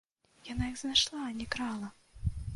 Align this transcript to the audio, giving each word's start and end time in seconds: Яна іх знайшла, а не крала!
Яна 0.51 0.69
іх 0.71 0.79
знайшла, 0.79 1.19
а 1.27 1.31
не 1.43 1.47
крала! 1.59 1.93